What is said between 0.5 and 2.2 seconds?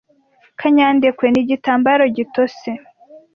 kanyandekwe ni igitambaro